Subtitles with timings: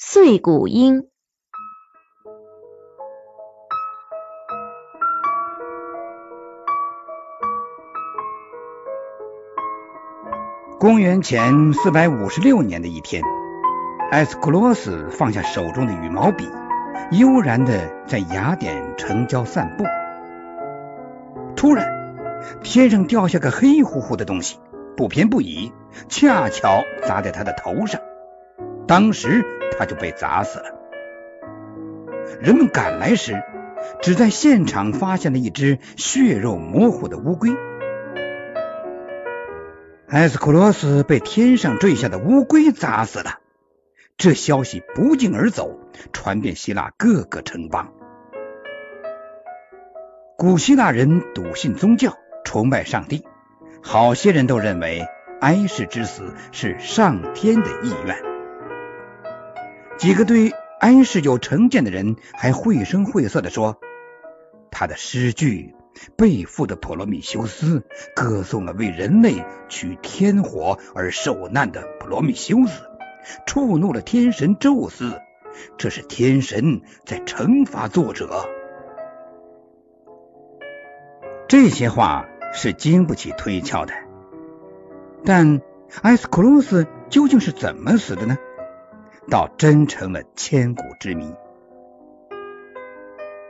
[0.00, 1.08] 碎骨鹰。
[10.78, 13.24] 公元前四百五十六年的一天，
[14.12, 16.48] 埃斯库罗斯放下手中的羽毛笔，
[17.10, 19.82] 悠然的在雅典城郊散步。
[21.56, 22.14] 突然，
[22.62, 24.60] 天上掉下个黑乎乎的东西，
[24.96, 25.72] 不偏不倚，
[26.08, 28.00] 恰巧砸在他的头上。
[28.86, 29.44] 当时
[29.76, 30.66] 他就被砸死了。
[32.40, 33.42] 人们赶来时，
[34.00, 37.50] 只在现场发现了一只血肉模糊的乌龟。
[40.08, 43.40] 埃斯库罗斯被天上坠下的乌龟砸死了，
[44.16, 45.78] 这消息不胫而走，
[46.12, 47.92] 传遍希腊各个城邦。
[50.36, 53.24] 古希腊人笃信宗教，崇拜上帝，
[53.82, 55.06] 好些人都认为
[55.40, 58.27] 埃氏之死是上天的意愿。
[59.98, 63.78] 几个对安氏有成见的人还绘声绘色的说，
[64.70, 65.74] 他的诗句。
[66.16, 67.82] 背负的普罗米修斯
[68.14, 72.82] 歌颂了为人类取天火而受难的普罗米修斯，
[73.46, 75.20] 触怒了天神宙斯，
[75.76, 78.48] 这是天神在惩罚作者。
[81.48, 83.92] 这些话是经不起推敲的。
[85.24, 85.60] 但
[86.02, 88.38] 埃斯库鲁斯究竟是怎么死的呢？
[89.30, 91.34] 倒真成了千古之谜。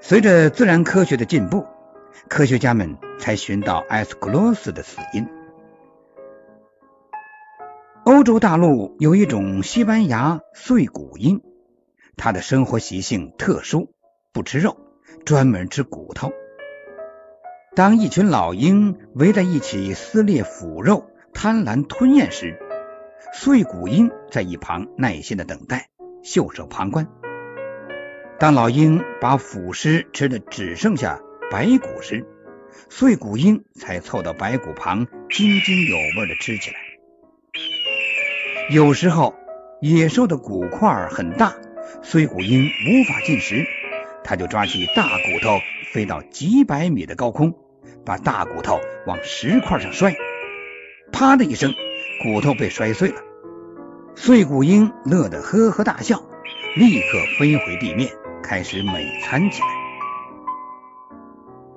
[0.00, 1.66] 随着自然科学的进步。
[2.28, 5.26] 科学家们才寻到埃斯库罗斯的死因。
[8.04, 11.42] 欧洲大陆有一种西班牙碎骨鹰，
[12.16, 13.90] 它的生活习性特殊，
[14.32, 14.76] 不吃肉，
[15.26, 16.32] 专门吃骨头。
[17.74, 22.58] 当一群老鹰围在一起撕裂腐肉，贪婪吞咽时，
[23.32, 25.88] 碎骨鹰在一旁耐心的等待，
[26.22, 27.08] 袖手旁观。
[28.38, 31.20] 当老鹰把腐尸吃的只剩下。
[31.50, 32.26] 白骨时，
[32.88, 36.76] 碎骨鹰才凑到白骨旁，津津有味的吃起来。
[38.70, 39.36] 有时候，
[39.80, 41.54] 野兽的骨块很大，
[42.02, 43.64] 碎骨鹰无法进食，
[44.24, 45.60] 他就抓起大骨头，
[45.92, 47.54] 飞到几百米的高空，
[48.04, 50.16] 把大骨头往石块上摔，
[51.12, 51.72] 啪的一声，
[52.22, 53.20] 骨头被摔碎了。
[54.14, 56.22] 碎骨鹰乐得呵呵大笑，
[56.76, 57.06] 立刻
[57.38, 58.10] 飞回地面，
[58.42, 59.68] 开始美餐起来。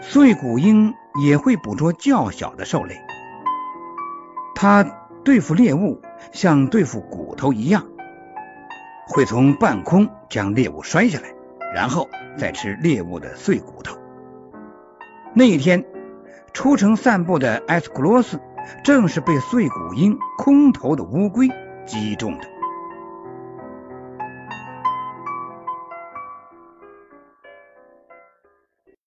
[0.00, 2.96] 碎骨鹰也会捕捉较小的兽类，
[4.54, 4.82] 它
[5.22, 6.00] 对付猎物
[6.32, 7.86] 像对付骨头一样，
[9.06, 11.34] 会从半空将猎物摔下来，
[11.74, 13.96] 然后再吃猎物的碎骨头。
[15.34, 15.84] 那一天
[16.52, 18.40] 出城散步的埃斯库罗斯，
[18.84, 21.48] 正是被碎骨鹰空投的乌龟
[21.86, 22.51] 击中的。